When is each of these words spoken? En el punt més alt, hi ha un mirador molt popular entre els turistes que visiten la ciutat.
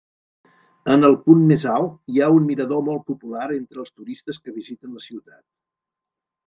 En 0.93 1.05
el 1.09 1.17
punt 1.27 1.43
més 1.51 1.65
alt, 1.73 1.93
hi 2.13 2.21
ha 2.21 2.31
un 2.39 2.49
mirador 2.53 2.81
molt 2.89 3.07
popular 3.13 3.47
entre 3.59 3.83
els 3.85 3.93
turistes 3.95 4.43
que 4.47 4.59
visiten 4.61 4.99
la 4.99 5.09
ciutat. 5.11 5.45